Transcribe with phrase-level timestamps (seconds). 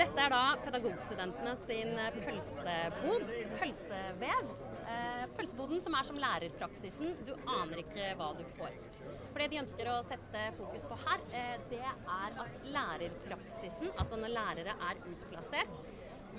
[0.00, 1.90] Dette er da pedagogstudentene sin
[2.24, 4.52] pølsebod, pølsevev.
[4.88, 7.18] Eh, pølseboden som er som lærerpraksisen.
[7.26, 8.78] Du aner ikke hva du får.
[9.26, 14.16] For det de ønsker å sette fokus på her, eh, det er at lærerpraksisen, altså
[14.22, 15.82] når lærere er utplassert,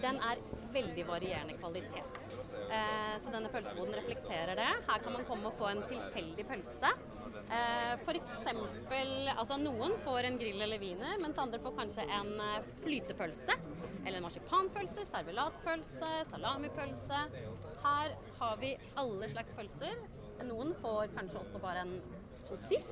[0.02, 0.41] den er
[0.73, 2.18] veldig varierende kvalitet.
[3.32, 4.70] Denne pølseboden reflekterer det.
[4.88, 6.91] Her kan man komme og få en tilfeldig pølse.
[7.52, 8.48] Eh, F.eks.
[9.36, 13.57] Altså noen får en grill eller wiener, mens andre får kanskje en eh, flytepølse.
[14.02, 17.22] Eller en marsipanpølse, servelatpølse, salamipølse.
[17.86, 19.95] Her har vi alle slags pølser.
[20.48, 21.98] Noen får kanskje også bare en
[22.44, 22.91] sosis.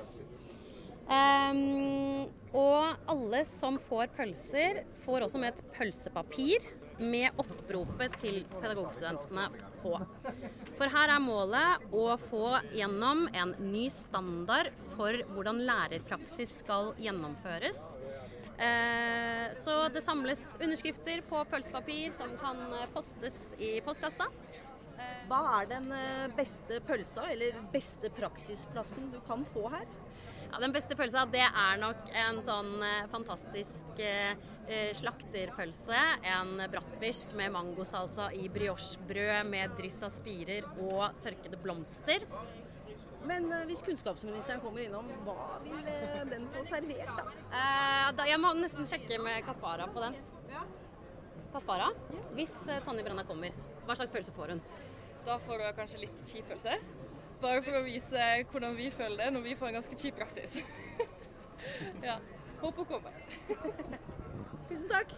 [1.10, 2.09] Um,
[2.56, 6.66] og alle som får pølser, får også med et pølsepapir
[7.00, 9.46] med oppropet til pedagogstudentene
[9.80, 9.94] på.
[10.76, 17.80] For her er målet å få gjennom en ny standard for hvordan lærerpraksis skal gjennomføres.
[18.60, 22.60] Eh, så det samles underskrifter på pølsepapir som kan
[22.92, 24.28] postes i postkassa.
[25.30, 29.86] Hva er den eh, beste pølsa eller beste praksisplassen du kan få her?
[30.50, 34.32] Ja, Den beste pølsa det er nok en sånn eh, fantastisk eh,
[34.66, 36.00] eh, slakterpølse.
[36.26, 42.26] En bratwurst med mangosalsa i briochebrød med dryss av spirer og tørkede blomster.
[43.28, 45.84] Men hvis kunnskapsministeren kommer innom, hva vil
[46.32, 47.26] den få servert, da?
[47.52, 48.26] Eh, da?
[48.32, 50.16] Jeg må nesten sjekke med Kaspara på den.
[51.52, 51.90] Kaspara,
[52.36, 53.54] hvis eh, Tonje Brenna kommer,
[53.86, 54.60] hva slags pølse får hun?
[55.26, 56.76] Da får hun kanskje litt kjip pølse.
[57.40, 60.58] Bare for å vise hvordan vi føler det når vi får en ganske kjip praksis.
[62.08, 62.18] ja.
[62.60, 63.12] Håper hun kommer.
[64.68, 65.08] Tusen takk.